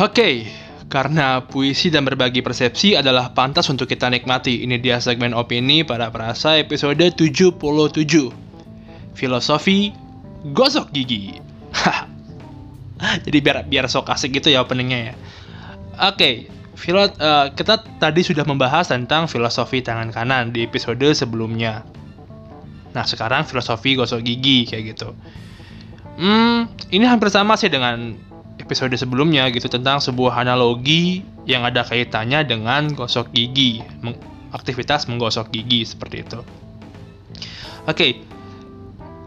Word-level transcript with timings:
Oke, 0.00 0.48
karena 0.88 1.44
puisi 1.44 1.92
dan 1.92 2.08
berbagi 2.08 2.40
persepsi 2.40 2.96
adalah 2.96 3.36
pantas 3.36 3.68
untuk 3.68 3.84
kita 3.84 4.08
nikmati. 4.08 4.64
Ini 4.64 4.80
dia 4.80 4.96
segmen 4.96 5.36
opini 5.36 5.84
pada 5.84 6.08
perasa 6.08 6.56
episode 6.56 7.04
77. 7.12 7.60
Filosofi 9.12 9.92
gosok 10.56 10.88
gigi. 10.96 11.36
Jadi 13.28 13.38
biar 13.44 13.68
biar 13.68 13.92
sok 13.92 14.08
asik 14.08 14.40
gitu 14.40 14.48
ya 14.48 14.64
openingnya 14.64 15.12
ya. 15.12 15.14
Oke, 16.08 16.48
filo, 16.80 17.04
uh, 17.04 17.52
kita 17.52 17.84
tadi 18.00 18.24
sudah 18.24 18.48
membahas 18.48 18.88
tentang 18.88 19.28
filosofi 19.28 19.84
tangan 19.84 20.16
kanan 20.16 20.48
di 20.48 20.64
episode 20.64 21.12
sebelumnya. 21.12 21.84
Nah, 22.96 23.04
sekarang 23.04 23.44
filosofi 23.44 24.00
gosok 24.00 24.24
gigi 24.24 24.64
kayak 24.64 24.96
gitu. 24.96 25.12
Hmm, 26.16 26.72
ini 26.88 27.04
hampir 27.04 27.28
sama 27.28 27.60
sih 27.60 27.68
dengan 27.68 28.29
episode 28.60 28.92
sebelumnya 28.94 29.48
gitu 29.50 29.66
tentang 29.66 29.98
sebuah 29.98 30.44
analogi 30.44 31.24
yang 31.48 31.64
ada 31.64 31.82
kaitannya 31.82 32.44
dengan 32.44 32.92
gosok 32.92 33.32
gigi, 33.32 33.80
aktivitas 34.52 35.08
menggosok 35.08 35.48
gigi 35.50 35.88
seperti 35.88 36.16
itu. 36.22 36.40
Oke, 36.40 37.96
okay. 37.96 38.12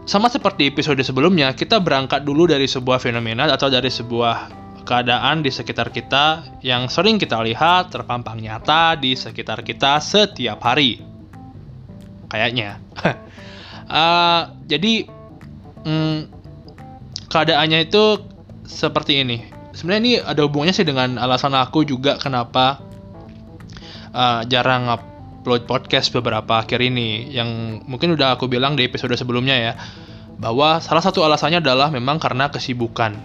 sama 0.06 0.30
seperti 0.30 0.70
episode 0.70 1.02
sebelumnya, 1.02 1.52
kita 1.52 1.82
berangkat 1.82 2.22
dulu 2.22 2.46
dari 2.46 2.70
sebuah 2.70 3.02
fenomena 3.02 3.50
atau 3.50 3.66
dari 3.66 3.90
sebuah 3.90 4.64
keadaan 4.86 5.40
di 5.40 5.50
sekitar 5.50 5.90
kita 5.90 6.60
yang 6.60 6.86
sering 6.92 7.16
kita 7.16 7.40
lihat 7.40 7.90
terpampang 7.90 8.38
nyata 8.38 8.94
di 9.00 9.16
sekitar 9.16 9.64
kita 9.66 9.98
setiap 9.98 10.60
hari. 10.62 11.02
Kayaknya. 12.30 12.78
uh, 13.90 14.42
jadi, 14.72 15.08
mm, 15.82 16.18
keadaannya 17.32 17.90
itu 17.90 18.33
seperti 18.64 19.20
ini. 19.20 19.44
Sebenarnya 19.74 20.02
ini 20.02 20.14
ada 20.20 20.40
hubungannya 20.46 20.74
sih 20.74 20.86
dengan 20.86 21.20
alasan 21.20 21.54
aku 21.54 21.84
juga 21.84 22.16
kenapa 22.16 22.80
uh, 24.14 24.42
jarang 24.46 24.88
upload 24.88 25.68
podcast 25.68 26.10
beberapa 26.14 26.62
akhir 26.62 26.80
ini. 26.80 27.30
Yang 27.30 27.82
mungkin 27.84 28.14
udah 28.16 28.38
aku 28.38 28.48
bilang 28.48 28.74
di 28.78 28.86
episode 28.86 29.12
sebelumnya 29.14 29.56
ya, 29.56 29.72
bahwa 30.38 30.78
salah 30.78 31.02
satu 31.02 31.22
alasannya 31.26 31.62
adalah 31.62 31.90
memang 31.90 32.16
karena 32.22 32.48
kesibukan. 32.48 33.18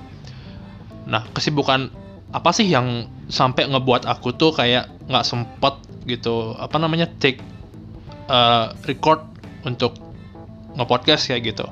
Nah, 1.10 1.26
kesibukan 1.34 1.90
apa 2.30 2.54
sih 2.54 2.70
yang 2.70 3.10
sampai 3.30 3.66
ngebuat 3.70 4.06
aku 4.06 4.38
tuh 4.38 4.54
kayak 4.54 4.90
nggak 5.10 5.26
sempet 5.26 5.82
gitu 6.06 6.54
apa 6.58 6.78
namanya 6.78 7.10
take 7.18 7.42
uh, 8.30 8.74
record 8.86 9.22
untuk 9.66 9.98
ngepodcast 10.78 11.30
kayak 11.30 11.54
gitu 11.54 11.66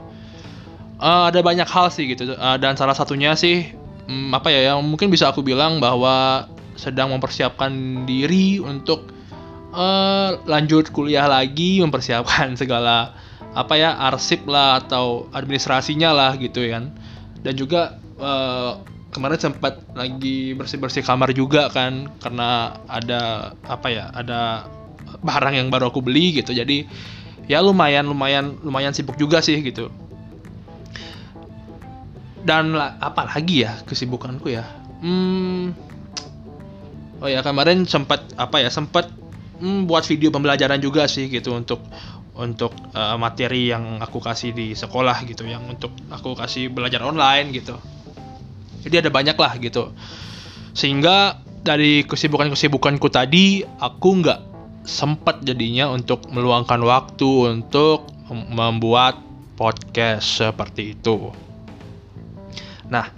uh, 1.02 1.30
ada 1.30 1.40
banyak 1.42 1.68
hal 1.68 1.88
sih 1.94 2.10
gitu. 2.10 2.34
Uh, 2.34 2.58
dan 2.58 2.78
salah 2.78 2.94
satunya 2.98 3.34
sih 3.38 3.74
um, 4.10 4.34
apa 4.34 4.50
ya 4.50 4.74
yang 4.74 4.82
mungkin 4.84 5.10
bisa 5.14 5.30
aku 5.30 5.46
bilang 5.46 5.78
bahwa 5.78 6.48
sedang 6.78 7.10
mempersiapkan 7.14 8.06
diri 8.06 8.62
untuk 8.62 9.10
uh, 9.74 10.38
lanjut 10.46 10.94
kuliah 10.94 11.26
lagi 11.26 11.80
mempersiapkan 11.86 12.58
segala 12.58 13.14
apa 13.58 13.74
ya 13.74 13.98
arsip 14.14 14.46
lah 14.46 14.86
atau 14.86 15.30
administrasinya 15.34 16.14
lah 16.14 16.32
gitu 16.38 16.62
kan. 16.70 16.94
Dan 17.42 17.54
juga 17.58 17.98
uh, 18.22 18.82
kemarin 19.14 19.40
sempat 19.40 19.82
lagi 19.98 20.54
bersih 20.54 20.78
bersih 20.78 21.02
kamar 21.02 21.34
juga 21.34 21.72
kan 21.74 22.12
karena 22.22 22.78
ada 22.86 23.54
apa 23.66 23.88
ya 23.90 24.14
ada 24.14 24.68
barang 25.24 25.56
yang 25.58 25.74
baru 25.74 25.90
aku 25.90 26.06
beli 26.06 26.38
gitu. 26.38 26.54
Jadi 26.54 26.86
ya 27.50 27.64
lumayan 27.64 28.06
lumayan 28.06 28.60
lumayan 28.62 28.94
sibuk 28.94 29.18
juga 29.18 29.42
sih 29.42 29.58
gitu 29.64 29.90
dan 32.48 32.72
apa 32.80 33.28
lagi 33.28 33.68
ya 33.68 33.76
kesibukanku 33.84 34.48
ya? 34.48 34.64
Hmm, 35.04 35.76
oh 37.20 37.28
ya 37.28 37.44
kemarin 37.44 37.84
sempat 37.84 38.24
apa 38.40 38.64
ya 38.64 38.72
sempat 38.72 39.12
hmm, 39.60 39.84
buat 39.84 40.08
video 40.08 40.32
pembelajaran 40.32 40.80
juga 40.80 41.12
sih 41.12 41.28
gitu 41.28 41.52
untuk 41.52 41.84
untuk 42.38 42.72
uh, 42.96 43.20
materi 43.20 43.74
yang 43.74 44.00
aku 44.00 44.24
kasih 44.24 44.56
di 44.56 44.72
sekolah 44.78 45.28
gitu 45.28 45.44
yang 45.44 45.68
untuk 45.68 45.92
aku 46.08 46.40
kasih 46.40 46.72
belajar 46.72 47.04
online 47.04 47.52
gitu. 47.52 47.76
Jadi 48.88 49.04
ada 49.04 49.10
banyak 49.12 49.36
lah 49.36 49.54
gitu. 49.60 49.92
Sehingga 50.72 51.44
dari 51.66 52.08
kesibukan-kesibukanku 52.08 53.12
tadi 53.12 53.66
aku 53.82 54.24
nggak 54.24 54.40
sempat 54.88 55.44
jadinya 55.44 55.92
untuk 55.92 56.32
meluangkan 56.32 56.80
waktu 56.80 57.60
untuk 57.60 58.08
membuat 58.32 59.20
podcast 59.60 60.48
seperti 60.48 60.96
itu. 60.96 61.47
Nah, 62.88 63.12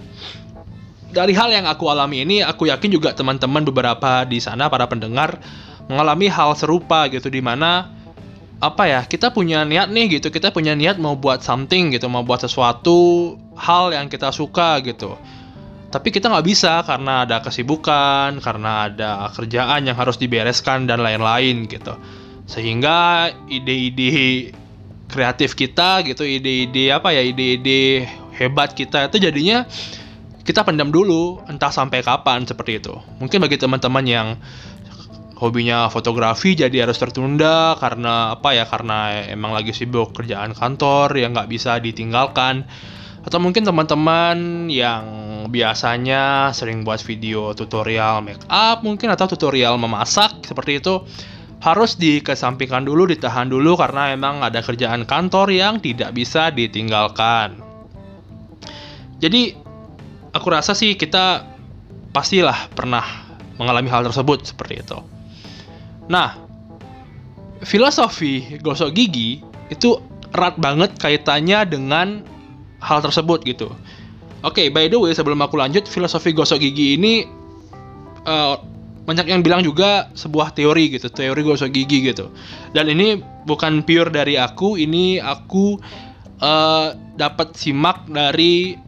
dari 1.09 1.33
hal 1.33 1.49
yang 1.49 1.65
aku 1.65 1.89
alami 1.89 2.21
ini, 2.21 2.45
aku 2.45 2.69
yakin 2.69 2.89
juga 2.93 3.13
teman-teman 3.17 3.65
beberapa 3.65 4.25
di 4.25 4.37
sana 4.37 4.69
para 4.69 4.85
pendengar 4.85 5.41
mengalami 5.89 6.29
hal 6.29 6.53
serupa 6.53 7.09
gitu 7.09 7.33
di 7.33 7.41
mana 7.41 7.89
apa 8.59 8.85
ya 8.85 9.01
kita 9.07 9.31
punya 9.31 9.63
niat 9.63 9.87
nih 9.87 10.19
gitu 10.19 10.27
kita 10.29 10.51
punya 10.51 10.75
niat 10.75 10.99
mau 10.99 11.15
buat 11.15 11.39
something 11.39 11.95
gitu 11.95 12.11
mau 12.11 12.27
buat 12.27 12.43
sesuatu 12.43 13.33
hal 13.57 13.95
yang 13.95 14.05
kita 14.07 14.29
suka 14.29 14.79
gitu. 14.85 15.17
Tapi 15.89 16.13
kita 16.13 16.29
nggak 16.29 16.45
bisa 16.45 16.85
karena 16.85 17.25
ada 17.25 17.41
kesibukan 17.41 18.37
karena 18.45 18.85
ada 18.85 19.33
kerjaan 19.33 19.89
yang 19.89 19.97
harus 19.97 20.21
dibereskan 20.21 20.85
dan 20.85 21.01
lain-lain 21.01 21.65
gitu. 21.65 21.97
Sehingga 22.45 23.33
ide-ide 23.49 24.53
kreatif 25.09 25.57
kita 25.57 26.05
gitu 26.05 26.21
ide-ide 26.21 26.93
apa 26.93 27.09
ya 27.09 27.25
ide-ide 27.25 28.05
hebat 28.39 28.71
kita. 28.73 29.11
Itu 29.11 29.19
jadinya 29.19 29.67
kita 30.47 30.65
pendam 30.65 30.89
dulu 30.89 31.43
entah 31.45 31.69
sampai 31.69 32.01
kapan 32.01 32.47
seperti 32.47 32.79
itu. 32.81 32.95
Mungkin 33.21 33.37
bagi 33.43 33.59
teman-teman 33.59 34.05
yang 34.07 34.27
hobinya 35.39 35.87
fotografi 35.87 36.51
jadi 36.57 36.83
harus 36.83 36.99
tertunda 36.99 37.79
karena 37.79 38.35
apa 38.35 38.51
ya 38.51 38.67
karena 38.67 39.23
emang 39.31 39.55
lagi 39.55 39.71
sibuk 39.71 40.11
kerjaan 40.11 40.51
kantor 40.57 41.13
yang 41.15 41.35
nggak 41.35 41.51
bisa 41.51 41.77
ditinggalkan. 41.77 42.65
Atau 43.19 43.37
mungkin 43.43 43.67
teman-teman 43.67 44.71
yang 44.71 45.05
biasanya 45.51 46.55
sering 46.55 46.87
buat 46.87 47.03
video 47.03 47.51
tutorial 47.51 48.23
make 48.23 48.41
up 48.47 48.79
mungkin 48.81 49.11
atau 49.11 49.27
tutorial 49.27 49.75
memasak 49.75 50.39
seperti 50.47 50.79
itu 50.79 51.03
harus 51.59 51.99
dikesampingkan 51.99 52.87
dulu, 52.87 53.03
ditahan 53.11 53.51
dulu 53.51 53.75
karena 53.75 54.15
emang 54.15 54.39
ada 54.39 54.63
kerjaan 54.63 55.03
kantor 55.03 55.51
yang 55.51 55.83
tidak 55.83 56.15
bisa 56.15 56.49
ditinggalkan. 56.55 57.68
Jadi 59.19 59.55
aku 60.31 60.47
rasa 60.49 60.71
sih 60.73 60.95
kita 60.95 61.43
pastilah 62.15 62.71
pernah 62.73 63.03
mengalami 63.59 63.91
hal 63.91 64.07
tersebut 64.07 64.47
seperti 64.47 64.81
itu. 64.81 64.99
Nah, 66.09 66.39
filosofi 67.61 68.59
gosok 68.63 68.95
gigi 68.95 69.43
itu 69.69 69.99
erat 70.33 70.55
banget 70.57 70.95
kaitannya 70.97 71.67
dengan 71.67 72.23
hal 72.79 73.03
tersebut 73.03 73.43
gitu. 73.43 73.69
Oke, 74.39 74.63
okay, 74.63 74.67
by 74.71 74.87
the 74.87 74.95
way 74.95 75.11
sebelum 75.11 75.43
aku 75.43 75.59
lanjut, 75.59 75.83
filosofi 75.85 76.31
gosok 76.31 76.63
gigi 76.63 76.95
ini 76.95 77.27
uh, 78.23 78.55
banyak 79.03 79.27
yang 79.27 79.43
bilang 79.43 79.65
juga 79.65 80.07
sebuah 80.15 80.55
teori 80.55 80.95
gitu, 80.95 81.11
teori 81.11 81.41
gosok 81.43 81.75
gigi 81.75 82.07
gitu. 82.07 82.31
Dan 82.71 82.87
ini 82.87 83.19
bukan 83.43 83.83
pure 83.83 84.07
dari 84.07 84.39
aku, 84.39 84.79
ini 84.79 85.19
aku 85.19 85.75
uh, 86.39 86.95
dapat 87.19 87.51
simak 87.59 88.07
dari 88.07 88.79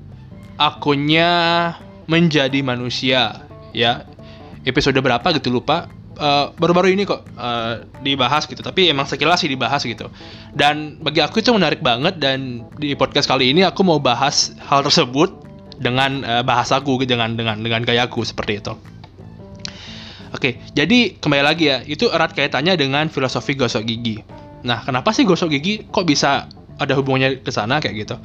akunnya 0.58 1.30
menjadi 2.08 2.60
manusia 2.66 3.48
ya. 3.72 4.08
Episode 4.62 5.00
berapa 5.02 5.26
gitu 5.36 5.50
lupa. 5.50 5.90
Baru 6.22 6.54
baru-baru 6.60 6.94
ini 6.94 7.08
kok 7.08 7.26
uh, 7.34 7.82
dibahas 8.06 8.46
gitu. 8.46 8.62
Tapi 8.62 8.94
emang 8.94 9.10
sekilas 9.10 9.42
sih 9.42 9.50
dibahas 9.50 9.82
gitu. 9.82 10.12
Dan 10.54 11.02
bagi 11.02 11.24
aku 11.24 11.42
itu 11.42 11.50
menarik 11.50 11.82
banget 11.82 12.22
dan 12.22 12.70
di 12.78 12.94
podcast 12.94 13.26
kali 13.26 13.50
ini 13.50 13.66
aku 13.66 13.82
mau 13.82 13.98
bahas 13.98 14.54
hal 14.62 14.86
tersebut 14.86 15.34
dengan 15.82 16.22
uh, 16.22 16.44
bahasaku 16.46 17.02
dengan 17.10 17.34
dengan 17.34 17.58
dengan 17.58 17.82
gayaku 17.82 18.22
seperti 18.22 18.62
itu. 18.62 18.74
Oke, 20.32 20.64
jadi 20.72 21.20
kembali 21.20 21.44
lagi 21.44 21.68
ya, 21.68 21.84
itu 21.84 22.08
erat 22.08 22.32
kaitannya 22.32 22.80
dengan 22.80 23.12
filosofi 23.12 23.52
gosok 23.52 23.84
gigi. 23.84 24.24
Nah, 24.64 24.80
kenapa 24.80 25.12
sih 25.12 25.28
gosok 25.28 25.52
gigi 25.52 25.84
kok 25.92 26.08
bisa 26.08 26.48
ada 26.80 26.94
hubungannya 26.96 27.44
ke 27.44 27.52
sana 27.52 27.84
kayak 27.84 28.08
gitu? 28.08 28.16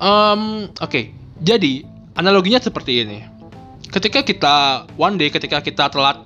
Um, 0.00 0.72
Oke, 0.80 1.12
jadi, 1.36 1.84
analoginya 2.16 2.60
seperti 2.60 3.04
ini. 3.04 3.20
Ketika 3.92 4.24
kita 4.24 4.88
one 4.96 5.20
day 5.20 5.28
ketika 5.28 5.60
kita 5.60 5.92
telat 5.92 6.24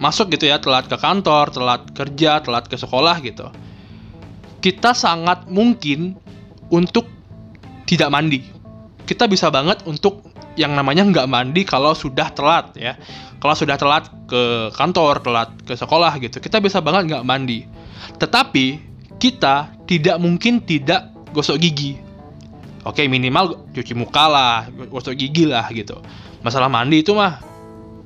masuk 0.00 0.32
gitu 0.32 0.48
ya, 0.48 0.56
telat 0.60 0.88
ke 0.88 0.96
kantor, 0.96 1.52
telat 1.52 1.82
kerja, 1.92 2.40
telat 2.40 2.64
ke 2.68 2.76
sekolah 2.76 3.20
gitu. 3.20 3.48
Kita 4.64 4.96
sangat 4.96 5.46
mungkin 5.48 6.16
untuk 6.72 7.06
tidak 7.84 8.08
mandi. 8.10 8.40
Kita 9.06 9.28
bisa 9.30 9.52
banget 9.52 9.84
untuk 9.86 10.24
yang 10.56 10.72
namanya 10.72 11.04
nggak 11.04 11.28
mandi 11.28 11.62
kalau 11.68 11.92
sudah 11.92 12.32
telat 12.32 12.72
ya. 12.74 12.96
Kalau 13.36 13.52
sudah 13.52 13.76
telat 13.76 14.08
ke 14.26 14.72
kantor, 14.72 15.20
telat 15.20 15.52
ke 15.68 15.76
sekolah 15.76 16.16
gitu, 16.18 16.40
kita 16.40 16.58
bisa 16.64 16.80
banget 16.80 17.12
nggak 17.12 17.24
mandi. 17.28 17.68
Tetapi 18.16 18.66
kita 19.20 19.84
tidak 19.84 20.16
mungkin 20.18 20.64
tidak 20.64 21.12
gosok 21.36 21.60
gigi 21.60 22.05
Oke 22.86 23.10
minimal 23.10 23.66
cuci 23.74 23.98
muka 23.98 24.30
lah, 24.30 24.70
gosok 24.70 25.18
gigi 25.18 25.42
lah 25.42 25.66
gitu. 25.74 25.98
Masalah 26.46 26.70
mandi 26.70 27.02
itu 27.02 27.10
mah 27.18 27.42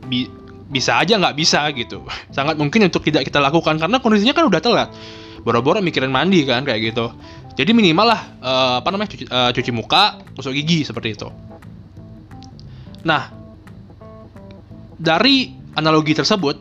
bi 0.08 0.24
bisa 0.72 0.96
aja 0.96 1.20
nggak 1.20 1.36
bisa 1.36 1.68
gitu. 1.76 2.00
Sangat 2.36 2.56
mungkin 2.56 2.88
untuk 2.88 3.04
tidak 3.04 3.28
kita 3.28 3.44
lakukan 3.44 3.76
karena 3.76 4.00
kondisinya 4.00 4.32
kan 4.32 4.48
udah 4.48 4.60
telat. 4.64 4.88
Boro-boro 5.44 5.84
mikirin 5.84 6.08
mandi 6.08 6.48
kan 6.48 6.64
kayak 6.64 6.96
gitu. 6.96 7.12
Jadi 7.60 7.76
minimal 7.76 8.06
lah 8.08 8.20
uh, 8.40 8.74
apa 8.80 8.88
namanya 8.88 9.12
cuci, 9.12 9.24
uh, 9.28 9.52
cuci 9.52 9.68
muka 9.68 10.24
gosok 10.32 10.56
gigi 10.56 10.88
seperti 10.88 11.12
itu. 11.12 11.28
Nah 13.04 13.28
dari 14.96 15.52
analogi 15.76 16.16
tersebut 16.16 16.56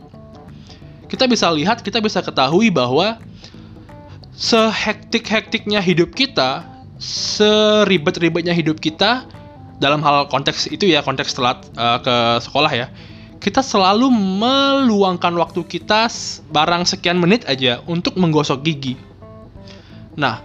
kita 1.07 1.23
bisa 1.23 1.47
lihat 1.55 1.79
kita 1.87 2.03
bisa 2.03 2.19
ketahui 2.19 2.67
bahwa 2.67 3.15
sehektik-hektiknya 4.35 5.79
hidup 5.79 6.11
kita 6.11 6.78
seribet-ribetnya 6.99 8.51
hidup 8.51 8.83
kita 8.83 9.25
dalam 9.79 10.03
hal 10.03 10.27
konteks 10.27 10.67
itu 10.67 10.91
ya 10.91 10.99
konteks 10.99 11.31
telat 11.31 11.63
uh, 11.79 12.03
ke 12.03 12.15
sekolah 12.43 12.71
ya 12.75 12.87
kita 13.39 13.63
selalu 13.63 14.11
meluangkan 14.11 15.31
waktu 15.39 15.63
kita 15.63 16.11
barang 16.51 16.83
sekian 16.83 17.15
menit 17.15 17.47
aja 17.47 17.79
untuk 17.87 18.19
menggosok 18.19 18.59
gigi. 18.67 18.99
Nah, 20.19 20.43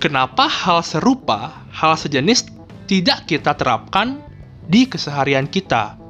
kenapa 0.00 0.48
hal 0.48 0.80
serupa, 0.80 1.68
hal 1.68 2.00
sejenis 2.00 2.48
tidak 2.88 3.28
kita 3.28 3.52
terapkan 3.52 4.24
di 4.64 4.88
keseharian 4.88 5.44
kita? 5.44 6.00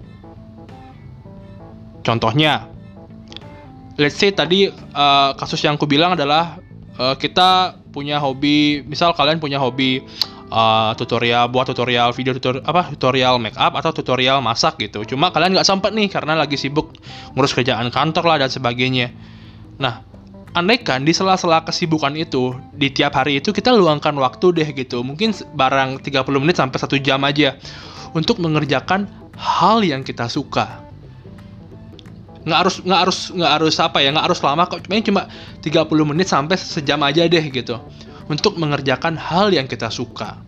Contohnya, 2.07 2.71
let's 3.99 4.15
say 4.15 4.31
tadi 4.31 4.71
uh, 4.71 5.35
kasus 5.35 5.59
yang 5.67 5.75
aku 5.75 5.91
bilang 5.91 6.15
adalah 6.15 6.63
uh, 6.95 7.19
kita 7.19 7.75
punya 7.97 8.21
hobi, 8.21 8.85
misal 8.85 9.17
kalian 9.17 9.41
punya 9.41 9.57
hobi 9.57 10.05
uh, 10.53 10.93
tutorial 10.95 11.49
buat 11.49 11.65
tutorial 11.65 12.13
video 12.13 12.37
tutorial 12.37 12.63
apa 12.69 12.93
tutorial 12.93 13.41
make 13.41 13.57
up 13.57 13.73
atau 13.73 13.91
tutorial 13.97 14.45
masak 14.45 14.77
gitu. 14.83 15.03
Cuma 15.09 15.33
kalian 15.33 15.57
nggak 15.57 15.65
sempat 15.65 15.97
nih 15.97 16.13
karena 16.13 16.37
lagi 16.37 16.61
sibuk 16.61 16.93
ngurus 17.33 17.57
kerjaan 17.57 17.89
kantor 17.89 18.25
lah 18.29 18.37
dan 18.45 18.51
sebagainya. 18.53 19.11
Nah 19.81 20.05
andaikan 20.53 21.05
di 21.05 21.13
sela-sela 21.13 21.65
kesibukan 21.65 22.13
itu 22.17 22.57
di 22.73 22.89
tiap 22.93 23.17
hari 23.17 23.41
itu 23.41 23.53
kita 23.53 23.73
luangkan 23.73 24.15
waktu 24.21 24.47
deh 24.53 24.69
gitu. 24.77 25.01
Mungkin 25.01 25.33
barang 25.57 26.05
30 26.05 26.43
menit 26.43 26.57
sampai 26.61 26.79
satu 26.79 27.01
jam 27.01 27.25
aja 27.25 27.57
untuk 28.13 28.41
mengerjakan 28.41 29.09
hal 29.37 29.85
yang 29.85 30.01
kita 30.01 30.29
suka 30.33 30.86
nggak 32.47 32.59
harus 32.63 32.77
nggak 32.79 33.01
harus 33.03 33.19
nggak 33.35 33.53
harus 33.59 33.75
apa 33.83 33.99
ya 33.99 34.15
nggak 34.15 34.27
harus 34.31 34.41
lama 34.41 34.63
kok 34.71 34.87
cuma 34.87 35.03
cuma 35.03 35.23
30 35.67 36.11
menit 36.15 36.31
sampai 36.31 36.55
sejam 36.55 37.03
aja 37.03 37.27
deh 37.27 37.43
gitu 37.51 37.83
untuk 38.31 38.55
mengerjakan 38.59 39.19
hal 39.19 39.51
yang 39.51 39.67
kita 39.67 39.91
suka. 39.91 40.39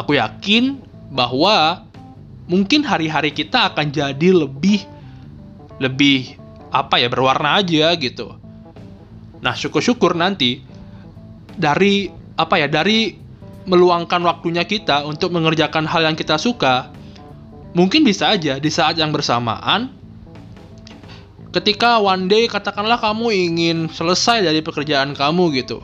Aku 0.00 0.16
yakin 0.16 0.80
bahwa 1.12 1.84
mungkin 2.48 2.84
hari-hari 2.88 3.36
kita 3.36 3.72
akan 3.72 3.92
jadi 3.92 4.28
lebih 4.32 4.84
lebih 5.76 6.40
apa 6.72 7.00
ya 7.00 7.08
berwarna 7.12 7.60
aja 7.60 7.92
gitu. 7.96 8.36
Nah, 9.44 9.54
syukur-syukur 9.56 10.16
nanti 10.16 10.64
dari 11.56 12.08
apa 12.38 12.56
ya 12.60 12.68
dari 12.70 13.16
meluangkan 13.68 14.24
waktunya 14.24 14.64
kita 14.64 15.04
untuk 15.04 15.36
mengerjakan 15.36 15.84
hal 15.84 16.08
yang 16.08 16.16
kita 16.16 16.40
suka, 16.40 16.88
mungkin 17.76 18.06
bisa 18.06 18.32
aja 18.32 18.56
di 18.56 18.70
saat 18.72 18.96
yang 18.96 19.12
bersamaan 19.12 19.97
ketika 21.54 22.00
one 22.02 22.28
day 22.28 22.44
katakanlah 22.46 23.00
kamu 23.00 23.32
ingin 23.32 23.78
selesai 23.88 24.44
dari 24.44 24.60
pekerjaan 24.60 25.16
kamu 25.16 25.64
gitu 25.64 25.80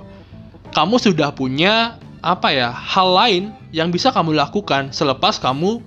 kamu 0.75 0.99
sudah 0.99 1.31
punya 1.33 1.97
apa 2.25 2.49
ya 2.51 2.73
hal 2.73 3.13
lain 3.13 3.53
yang 3.71 3.93
bisa 3.93 4.09
kamu 4.09 4.33
lakukan 4.33 4.91
selepas 4.97 5.37
kamu 5.37 5.85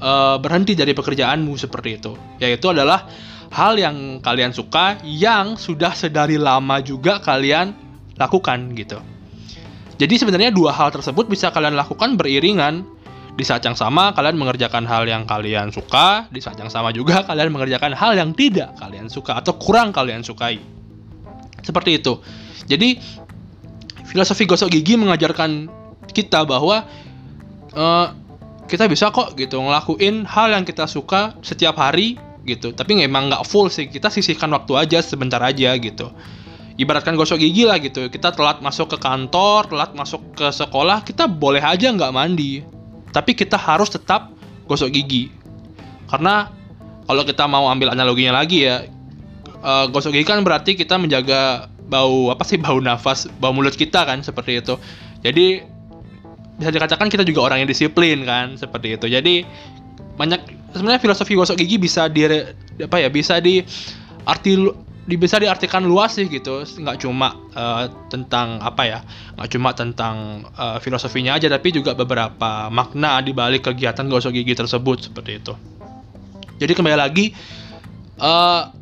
uh, 0.00 0.36
berhenti 0.36 0.76
dari 0.76 0.92
pekerjaanmu 0.92 1.56
seperti 1.56 1.96
itu. 1.96 2.12
Yaitu 2.36 2.70
adalah 2.70 3.08
hal 3.50 3.78
yang 3.80 4.20
kalian 4.20 4.52
suka 4.52 5.00
yang 5.02 5.56
sudah 5.56 5.96
sedari 5.96 6.36
lama 6.36 6.80
juga 6.84 7.18
kalian 7.24 7.72
lakukan 8.20 8.72
gitu. 8.76 9.00
Jadi 9.96 10.14
sebenarnya 10.20 10.52
dua 10.52 10.76
hal 10.76 10.92
tersebut 10.92 11.24
bisa 11.24 11.48
kalian 11.48 11.72
lakukan 11.72 12.20
beriringan 12.20 12.84
di 13.36 13.44
saat 13.44 13.60
yang 13.60 13.76
sama 13.76 14.16
kalian 14.16 14.40
mengerjakan 14.40 14.88
hal 14.88 15.04
yang 15.04 15.28
kalian 15.28 15.68
suka, 15.68 16.24
di 16.32 16.40
saat 16.40 16.56
yang 16.56 16.72
sama 16.72 16.88
juga 16.90 17.20
kalian 17.28 17.52
mengerjakan 17.52 17.92
hal 17.92 18.16
yang 18.16 18.32
tidak 18.32 18.72
kalian 18.80 19.12
suka 19.12 19.36
atau 19.36 19.60
kurang 19.60 19.92
kalian 19.92 20.24
sukai. 20.24 20.56
Seperti 21.60 22.00
itu. 22.00 22.16
Jadi 22.64 22.96
filosofi 24.08 24.48
gosok 24.48 24.72
gigi 24.72 24.96
mengajarkan 24.96 25.68
kita 26.16 26.48
bahwa 26.48 26.88
uh, 27.76 28.06
kita 28.64 28.88
bisa 28.88 29.12
kok 29.12 29.36
gitu 29.36 29.60
ngelakuin 29.60 30.24
hal 30.24 30.56
yang 30.56 30.64
kita 30.64 30.88
suka 30.88 31.36
setiap 31.44 31.76
hari 31.76 32.16
gitu. 32.48 32.72
Tapi 32.72 32.96
memang 32.96 33.28
nggak 33.28 33.44
full 33.44 33.68
sih. 33.68 33.92
Kita 33.92 34.08
sisihkan 34.08 34.48
waktu 34.56 34.72
aja 34.80 34.98
sebentar 35.04 35.44
aja 35.44 35.76
gitu 35.76 36.08
ibaratkan 36.76 37.16
gosok 37.16 37.40
gigi 37.40 37.64
lah 37.64 37.80
gitu 37.80 38.12
kita 38.12 38.36
telat 38.36 38.60
masuk 38.60 38.96
ke 38.96 38.98
kantor 39.00 39.64
telat 39.64 39.96
masuk 39.96 40.20
ke 40.36 40.44
sekolah 40.52 41.00
kita 41.08 41.24
boleh 41.24 41.64
aja 41.64 41.88
nggak 41.88 42.12
mandi 42.12 42.75
tapi 43.10 43.34
kita 43.34 43.58
harus 43.58 43.90
tetap 43.90 44.32
gosok 44.66 44.94
gigi. 44.94 45.30
Karena 46.06 46.50
kalau 47.06 47.22
kita 47.22 47.46
mau 47.46 47.70
ambil 47.70 47.94
analoginya 47.94 48.42
lagi 48.42 48.66
ya 48.66 48.86
uh, 49.62 49.86
gosok 49.90 50.14
gigi 50.14 50.26
kan 50.26 50.42
berarti 50.42 50.74
kita 50.74 50.98
menjaga 50.98 51.70
bau 51.86 52.34
apa 52.34 52.42
sih 52.42 52.58
bau 52.58 52.82
nafas 52.82 53.30
bau 53.38 53.54
mulut 53.54 53.74
kita 53.74 54.06
kan 54.06 54.22
seperti 54.22 54.58
itu. 54.62 54.74
Jadi 55.22 55.62
bisa 56.56 56.72
dikatakan 56.72 57.12
kita 57.12 57.22
juga 57.22 57.52
orang 57.52 57.62
yang 57.64 57.70
disiplin 57.70 58.24
kan 58.24 58.56
seperti 58.56 58.96
itu. 58.96 59.06
Jadi 59.06 59.44
banyak 60.16 60.72
sebenarnya 60.72 61.00
filosofi 61.00 61.36
gosok 61.36 61.60
gigi 61.60 61.76
bisa 61.76 62.08
di 62.08 62.24
apa 62.80 62.96
ya 63.00 63.08
bisa 63.12 63.38
di 63.38 63.60
arti 64.26 64.56
bisa 65.14 65.38
diartikan 65.38 65.86
luas 65.86 66.18
sih 66.18 66.26
gitu. 66.26 66.66
Nggak 66.66 67.06
cuma 67.06 67.38
uh, 67.54 67.86
tentang 68.10 68.58
apa 68.58 68.82
ya 68.82 68.98
nggak 69.38 69.48
cuma 69.54 69.70
tentang 69.70 70.42
uh, 70.58 70.82
filosofinya 70.82 71.38
aja 71.38 71.46
tapi 71.46 71.70
juga 71.70 71.94
beberapa 71.94 72.66
makna 72.74 73.22
di 73.22 73.30
balik 73.30 73.70
kegiatan 73.70 74.10
gosok 74.10 74.34
gigi 74.34 74.58
tersebut 74.58 75.06
seperti 75.06 75.38
itu. 75.38 75.54
Jadi 76.58 76.72
kembali 76.74 76.98
lagi 76.98 77.30
uh, 78.18 78.74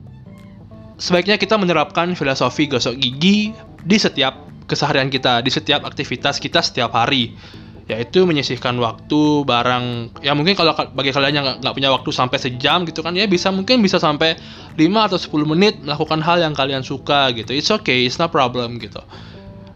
sebaiknya 0.97 1.37
kita 1.37 1.61
menerapkan 1.61 2.17
filosofi 2.17 2.73
gosok 2.73 2.97
gigi 2.97 3.53
di 3.85 3.97
setiap 4.01 4.41
keseharian 4.65 5.13
kita 5.13 5.45
di 5.45 5.53
setiap 5.53 5.85
aktivitas 5.85 6.41
kita 6.41 6.65
setiap 6.65 6.97
hari 6.97 7.37
yaitu 7.85 8.25
menyisihkan 8.25 8.81
waktu 8.81 9.45
barang. 9.45 10.17
Ya 10.25 10.33
mungkin 10.33 10.57
kalau 10.57 10.73
bagi 10.73 11.13
kalian 11.13 11.35
yang 11.37 11.47
nggak 11.61 11.75
punya 11.77 11.93
waktu 11.93 12.11
sampai 12.11 12.41
sejam 12.41 12.89
gitu 12.89 13.05
kan 13.05 13.13
ya 13.13 13.29
bisa 13.29 13.53
mungkin 13.53 13.85
bisa 13.85 14.01
sampai 14.01 14.41
5 14.77 14.81
atau 14.81 15.19
10 15.21 15.53
menit 15.53 15.75
melakukan 15.85 16.25
hal 16.25 16.41
yang 16.41 16.57
kalian 16.57 16.81
suka 16.81 17.29
gitu. 17.37 17.53
It's 17.53 17.69
okay 17.69 18.09
it's 18.09 18.17
no 18.17 18.33
problem 18.33 18.81
gitu. 18.81 19.05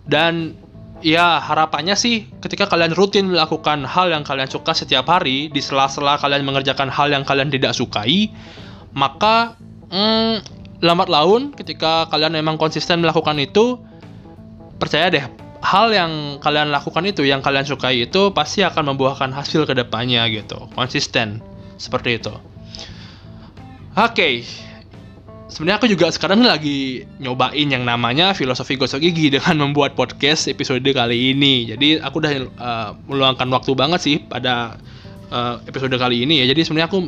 Dan 0.09 0.57
ya 1.05 1.39
harapannya 1.39 1.95
sih 1.95 2.27
ketika 2.43 2.67
kalian 2.67 2.97
rutin 2.97 3.31
melakukan 3.31 3.87
hal 3.87 4.11
yang 4.11 4.27
kalian 4.27 4.51
suka 4.51 4.75
setiap 4.75 5.07
hari 5.07 5.47
di 5.53 5.61
sela-sela 5.63 6.19
kalian 6.19 6.43
mengerjakan 6.43 6.91
hal 6.91 7.15
yang 7.15 7.23
kalian 7.23 7.55
tidak 7.55 7.71
sukai 7.71 8.35
maka 8.99 9.55
hmm, 9.95 10.43
lambat 10.83 11.07
laun 11.07 11.55
ketika 11.55 12.11
kalian 12.11 12.35
memang 12.35 12.59
konsisten 12.59 12.99
melakukan 12.99 13.39
itu 13.39 13.79
percaya 14.83 15.07
deh 15.11 15.25
hal 15.63 15.91
yang 15.91 16.39
kalian 16.39 16.71
lakukan 16.71 17.03
itu, 17.07 17.27
yang 17.27 17.43
kalian 17.43 17.67
sukai 17.67 18.07
itu 18.07 18.31
pasti 18.31 18.63
akan 18.63 18.95
membuahkan 18.95 19.35
hasil 19.35 19.67
ke 19.67 19.75
depannya 19.75 20.27
gitu. 20.31 20.71
Konsisten. 20.75 21.43
Seperti 21.79 22.19
itu. 22.19 22.35
Oke. 23.95 24.15
Okay. 24.15 24.35
Sebenarnya 25.49 25.81
aku 25.81 25.89
juga 25.89 26.13
sekarang 26.13 26.45
lagi 26.45 27.09
nyobain 27.25 27.73
yang 27.73 27.81
namanya 27.81 28.37
filosofi 28.37 28.77
gosok 28.77 29.01
gigi 29.01 29.33
dengan 29.33 29.57
membuat 29.65 29.97
podcast 29.97 30.45
episode 30.45 30.85
kali 30.85 31.33
ini. 31.33 31.73
Jadi 31.73 31.97
aku 31.97 32.21
udah 32.21 32.33
uh, 32.61 32.91
meluangkan 33.09 33.49
waktu 33.49 33.73
banget 33.73 34.01
sih 34.05 34.17
pada 34.21 34.77
uh, 35.33 35.57
episode 35.65 35.97
kali 35.97 36.29
ini 36.29 36.45
ya. 36.45 36.53
Jadi 36.53 36.69
sebenarnya 36.69 36.93
aku 36.93 37.01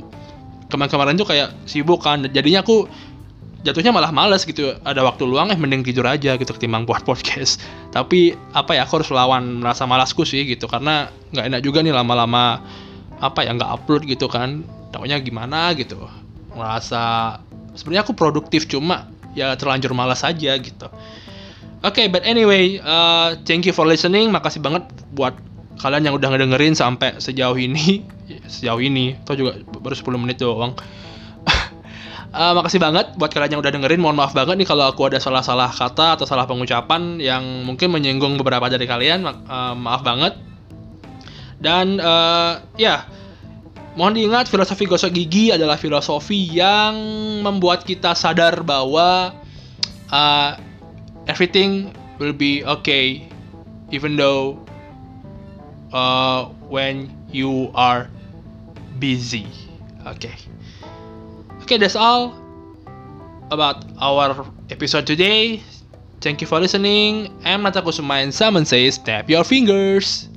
kemarin-kemarin 0.73 1.21
tuh 1.21 1.29
kayak 1.29 1.53
sibuk 1.69 2.01
kan. 2.01 2.25
Jadinya 2.33 2.65
aku 2.65 2.89
jatuhnya 3.61 3.93
malah 3.93 4.13
males 4.13 4.49
gitu. 4.49 4.77
Ada 4.85 5.05
waktu 5.05 5.29
luang 5.29 5.53
eh 5.53 5.59
mending 5.59 5.85
tidur 5.85 6.09
aja 6.09 6.37
gitu 6.37 6.51
ketimbang 6.57 6.89
buat 6.89 7.05
podcast. 7.09 7.61
Tapi 7.93 8.35
apa 8.57 8.77
ya 8.77 8.85
aku 8.89 9.03
harus 9.03 9.11
lawan 9.13 9.61
merasa 9.61 9.85
malasku 9.85 10.25
sih 10.25 10.45
gitu. 10.49 10.67
Karena 10.67 11.09
nggak 11.33 11.45
enak 11.53 11.61
juga 11.65 11.85
nih 11.85 11.95
lama-lama 11.95 12.61
apa 13.21 13.45
ya 13.45 13.53
nggak 13.53 13.71
upload 13.81 14.03
gitu 14.09 14.27
kan. 14.31 14.65
Takutnya 14.91 15.21
gimana 15.21 15.77
gitu. 15.77 16.01
Merasa 16.57 17.39
sebenarnya 17.77 18.03
aku 18.09 18.17
produktif 18.17 18.67
cuma 18.67 19.07
ya 19.37 19.55
terlanjur 19.55 19.93
malas 19.93 20.25
aja 20.27 20.57
gitu. 20.59 20.89
Oke 21.81 22.05
okay, 22.05 22.07
but 22.13 22.21
anyway 22.29 22.77
uh, 22.83 23.37
thank 23.45 23.65
you 23.69 23.73
for 23.77 23.85
listening. 23.85 24.33
Makasih 24.33 24.61
banget 24.61 24.85
buat 25.17 25.37
kalian 25.81 26.13
yang 26.13 26.15
udah 26.17 26.29
ngedengerin 26.37 26.77
sampai 26.77 27.17
sejauh 27.21 27.57
ini. 27.57 28.05
Sejauh 28.31 28.79
ini 28.79 29.19
atau 29.27 29.35
juga 29.35 29.59
baru 29.83 29.91
10 29.91 30.23
menit 30.23 30.39
doang 30.39 30.71
Uh, 32.31 32.55
makasih 32.55 32.79
banget 32.79 33.11
buat 33.19 33.35
kalian 33.35 33.59
yang 33.59 33.63
udah 33.63 33.75
dengerin. 33.75 33.99
Mohon 33.99 34.23
maaf 34.23 34.33
banget 34.33 34.55
nih 34.63 34.69
kalau 34.69 34.87
aku 34.87 35.11
ada 35.11 35.19
salah-salah 35.19 35.71
kata 35.75 36.15
atau 36.15 36.27
salah 36.27 36.47
pengucapan 36.47 37.19
yang 37.19 37.43
mungkin 37.67 37.91
menyinggung 37.91 38.39
beberapa 38.39 38.71
dari 38.71 38.87
kalian. 38.87 39.27
Uh, 39.27 39.75
maaf 39.75 40.07
banget. 40.07 40.39
Dan 41.61 42.01
uh, 42.01 42.63
ya, 42.79 43.05
Mohon 43.99 44.23
diingat 44.23 44.47
filosofi 44.47 44.87
gosok 44.87 45.11
gigi 45.11 45.51
adalah 45.51 45.75
filosofi 45.75 46.47
yang 46.47 46.95
membuat 47.43 47.83
kita 47.83 48.15
sadar 48.15 48.63
bahwa 48.63 49.35
uh, 50.15 50.51
everything 51.27 51.91
will 52.23 52.31
be 52.31 52.63
okay 52.63 53.27
even 53.91 54.15
though 54.15 54.63
uh, 55.91 56.47
when 56.71 57.11
you 57.35 57.75
are 57.75 58.07
busy. 59.03 59.51
Okay. 60.07 60.39
Okay, 61.71 61.79
that's 61.79 61.95
all 61.95 62.35
about 63.55 63.87
our 64.03 64.45
episode 64.71 65.07
today. 65.07 65.63
Thank 66.21 66.41
you 66.41 66.49
for 66.49 66.59
listening. 66.59 67.31
I'm 67.47 67.63
Nata 67.63 67.81
Kusuma 67.81 68.27
and 68.27 68.35
Salmon 68.35 68.67
says, 68.67 68.99
tap 68.99 69.31
your 69.31 69.45
fingers. 69.45 70.30